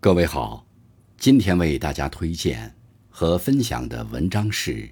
[0.00, 0.64] 各位好，
[1.16, 2.72] 今天为大家推荐
[3.10, 4.72] 和分享的文章是《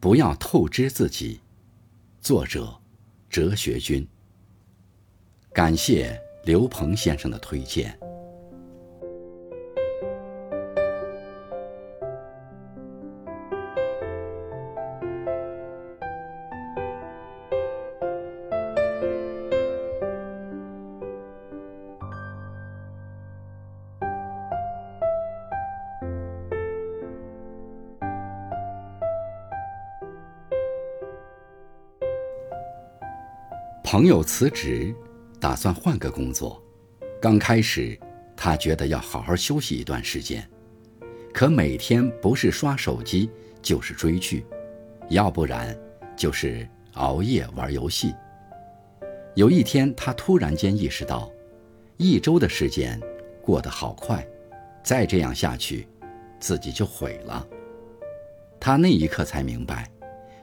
[0.00, 1.36] 不要透支自己》，
[2.20, 2.76] 作者
[3.28, 4.04] 哲学君。
[5.52, 7.96] 感谢刘鹏先生的推荐。
[33.92, 34.94] 朋友辞职，
[35.40, 36.62] 打算换个工作。
[37.20, 37.98] 刚开始，
[38.36, 40.48] 他觉得要好好休息一段时间，
[41.34, 43.28] 可每天不是刷手机，
[43.60, 44.46] 就是追剧，
[45.08, 45.76] 要不然
[46.16, 48.14] 就是熬夜玩游戏。
[49.34, 51.28] 有一天，他突然间意识到，
[51.96, 52.96] 一周的时间
[53.42, 54.24] 过得好快，
[54.84, 55.88] 再这样下去，
[56.38, 57.44] 自己就毁了。
[58.60, 59.90] 他那一刻才明白，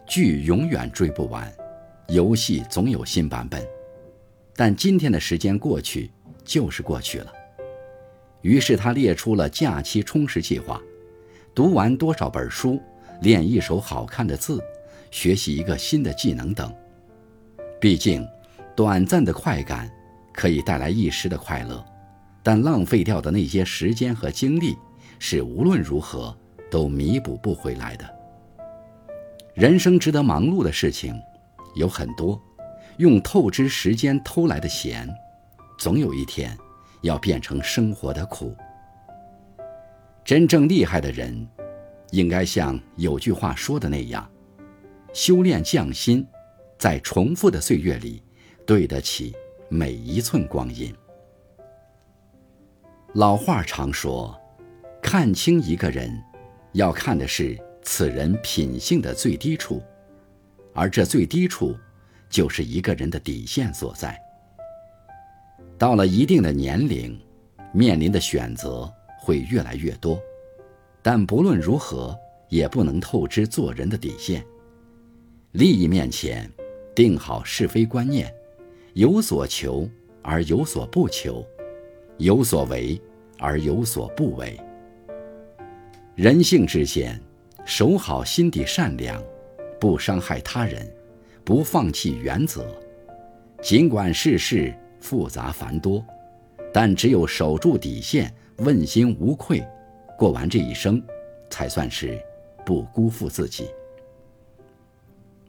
[0.06, 1.50] 剧永远追不完。
[2.10, 3.62] 游戏总有新版本，
[4.56, 6.10] 但今天的时间过去
[6.46, 7.34] 就是过去了。
[8.42, 10.82] 于是他列出了假期充实计划：
[11.54, 12.82] 读完多少本书，
[13.22, 14.64] 练一手好看的字，
[15.12, 16.74] 学习一个新的技能等。
[17.78, 18.26] 毕竟，
[18.74, 19.92] 短暂的快感
[20.32, 21.84] 可以带来一时的快乐，
[22.42, 24.78] 但浪费掉的那些时间和精力，
[25.20, 26.34] 是无论如何
[26.72, 28.10] 都弥补不回来的。
[29.54, 31.20] 人生值得忙碌的事情。
[31.78, 32.42] 有很多
[32.98, 35.08] 用透支时间偷来的闲，
[35.78, 36.58] 总有一天
[37.02, 38.56] 要变成生活的苦。
[40.26, 41.48] 真正厉害的人，
[42.12, 44.30] 应该像有句话说的那样，
[45.14, 46.28] 修炼匠心，
[46.78, 48.22] 在重复的岁月里，
[48.66, 49.34] 对得起
[49.70, 50.94] 每一寸光阴。
[53.14, 54.36] 老话常说，
[55.02, 56.12] 看清一个人，
[56.74, 59.82] 要看的是此人品性的最低处。
[60.78, 61.76] 而这最低处，
[62.30, 64.16] 就是一个人的底线所在。
[65.76, 67.20] 到了一定的年龄，
[67.74, 68.88] 面临的选择
[69.20, 70.22] 会越来越多，
[71.02, 72.16] 但不论如何，
[72.48, 74.46] 也不能透支做人的底线。
[75.54, 76.48] 利益面前，
[76.94, 78.32] 定好是非观念，
[78.94, 79.90] 有所求
[80.22, 81.44] 而有所不求，
[82.18, 83.02] 有所为
[83.40, 84.56] 而有所不为。
[86.14, 87.20] 人性之间，
[87.66, 89.20] 守好心底善良。
[89.80, 90.92] 不伤害他人，
[91.44, 92.66] 不放弃原则。
[93.62, 96.04] 尽管世事复杂繁多，
[96.74, 99.66] 但只有守住底线，问心无愧，
[100.18, 101.02] 过完这一生，
[101.50, 102.20] 才算是
[102.66, 103.68] 不辜负自己。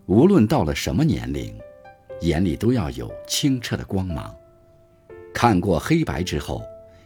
[0.06, 1.54] 无论到了什么年龄，
[2.22, 4.34] 眼里都要有清澈的光芒。
[5.34, 6.62] 看过黑白之后，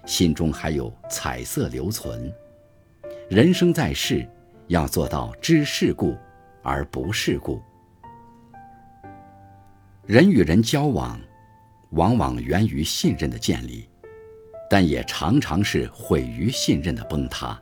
[0.07, 2.33] 心中还有彩色留存。
[3.29, 4.25] 人生在世，
[4.69, 6.17] 要做到知世故。
[6.63, 7.61] 而不是故。
[10.05, 11.21] 人与人交往，
[11.91, 13.89] 往往源于信任的建立，
[14.69, 17.61] 但也常常是毁于信任的崩塌。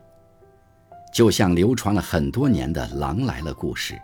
[1.12, 4.00] 就像流传了很多年的“狼来了”故事，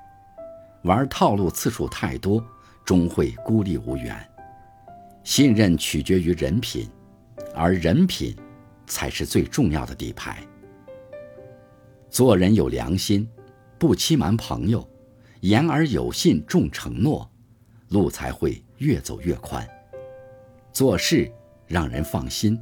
[0.83, 2.45] 玩套路次数太多，
[2.85, 4.17] 终会孤立无援。
[5.23, 6.89] 信任取决于人品，
[7.55, 8.37] 而人品，
[8.87, 10.45] 才是最重要的底牌。
[12.11, 13.29] 做人有良心。
[13.79, 14.89] 不欺瞒朋友，
[15.41, 17.31] 言而有信，重承诺，
[17.89, 19.67] 路才会越走越宽。
[20.73, 21.31] 做事
[21.67, 22.59] 让人放心，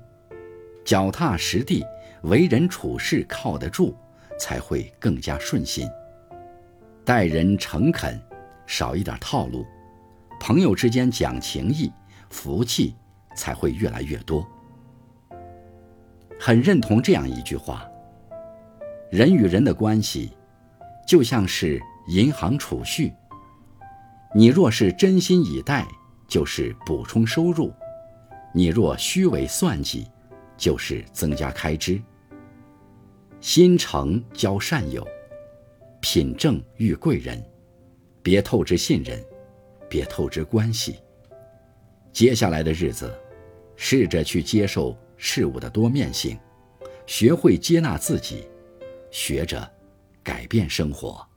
[0.84, 1.84] 脚踏实地，
[2.22, 3.94] 为人处事靠得住，
[4.40, 5.88] 才会更加顺心。
[7.04, 8.20] 待人诚恳，
[8.66, 9.64] 少一点套路，
[10.40, 11.92] 朋友之间讲情义，
[12.28, 12.96] 福气
[13.36, 14.44] 才会越来越多。
[16.40, 17.88] 很认同这样一句话：
[19.10, 20.32] 人与人的关系。
[21.06, 23.12] 就像是银行储蓄，
[24.34, 25.86] 你若是真心以待，
[26.26, 27.70] 就是补充收入；
[28.54, 30.06] 你若虚伪算计，
[30.56, 32.00] 就是增加开支。
[33.40, 35.06] 心诚交善友，
[36.00, 37.44] 品正遇贵人，
[38.22, 39.22] 别透支信任，
[39.88, 40.96] 别透支关系。
[42.12, 43.12] 接下来的日子，
[43.76, 46.38] 试着去接受事物的多面性，
[47.06, 48.48] 学会接纳自己，
[49.10, 49.73] 学着。
[50.24, 51.33] 改变生活。